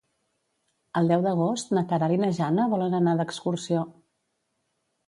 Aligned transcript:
El 1.01 1.11
deu 1.11 1.25
d'agost 1.27 1.75
na 1.79 1.85
Queralt 1.93 2.17
i 2.17 2.19
na 2.25 2.33
Jana 2.41 2.67
volen 2.73 2.99
anar 3.03 3.15
d'excursió. 3.21 3.89